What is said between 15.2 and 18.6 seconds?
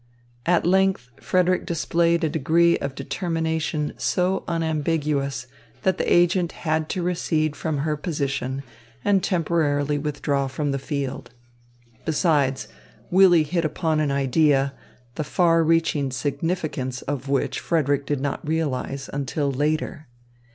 far reaching significance of which Frederick did not